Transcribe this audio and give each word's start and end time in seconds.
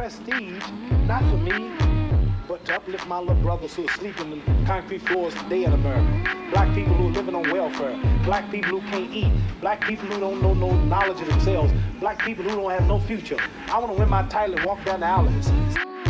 prestige, 0.00 0.64
not 1.06 1.22
for 1.24 1.36
me, 1.36 1.70
but 2.48 2.64
to 2.64 2.74
uplift 2.74 3.06
my 3.06 3.18
little 3.18 3.34
brothers 3.42 3.74
who 3.74 3.84
are 3.84 3.90
sleeping 3.90 4.32
in 4.32 4.64
concrete 4.64 5.02
floors 5.02 5.34
today 5.34 5.64
in 5.64 5.74
America. 5.74 6.48
Black 6.52 6.74
people 6.74 6.94
who 6.94 7.08
are 7.08 7.12
living 7.12 7.34
on 7.34 7.42
welfare. 7.50 8.00
Black 8.24 8.50
people 8.50 8.80
who 8.80 8.80
can't 8.88 9.12
eat. 9.12 9.30
Black 9.60 9.82
people 9.82 10.06
who 10.06 10.18
don't 10.18 10.40
know 10.40 10.54
no 10.54 10.72
knowledge 10.86 11.20
of 11.20 11.28
themselves. 11.28 11.70
Black 12.00 12.18
people 12.24 12.42
who 12.44 12.56
don't 12.56 12.70
have 12.70 12.88
no 12.88 12.98
future. 12.98 13.36
I 13.68 13.78
want 13.78 13.92
to 13.92 13.98
win 13.98 14.08
my 14.08 14.26
title 14.28 14.56
and 14.56 14.64
walk 14.64 14.82
down 14.86 15.00
the 15.00 15.06
alleys. 15.06 16.09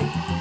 I'm 0.00 0.37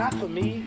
Not 0.00 0.14
for 0.14 0.28
me, 0.28 0.64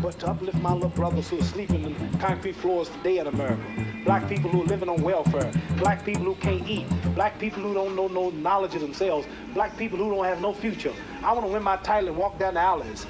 but 0.00 0.18
to 0.20 0.28
uplift 0.28 0.58
my 0.62 0.72
little 0.72 0.88
brothers 0.88 1.28
who 1.28 1.38
are 1.38 1.44
sleeping 1.44 1.84
in 1.84 2.18
concrete 2.18 2.56
floors 2.56 2.88
today 2.88 3.18
in 3.18 3.26
America. 3.26 3.62
Black 4.06 4.26
people 4.26 4.48
who 4.48 4.62
are 4.62 4.64
living 4.64 4.88
on 4.88 5.02
welfare. 5.02 5.52
Black 5.76 6.02
people 6.02 6.24
who 6.24 6.34
can't 6.36 6.66
eat. 6.66 6.86
Black 7.14 7.38
people 7.38 7.62
who 7.62 7.74
don't 7.74 7.94
know 7.94 8.08
no 8.08 8.30
knowledge 8.30 8.74
of 8.74 8.80
themselves. 8.80 9.26
Black 9.52 9.76
people 9.76 9.98
who 9.98 10.08
don't 10.08 10.24
have 10.24 10.40
no 10.40 10.54
future. 10.54 10.94
I 11.22 11.34
want 11.34 11.44
to 11.44 11.52
win 11.52 11.62
my 11.62 11.76
title 11.76 12.08
and 12.08 12.16
walk 12.16 12.38
down 12.38 12.54
the 12.54 12.60
alleys. 12.60 13.06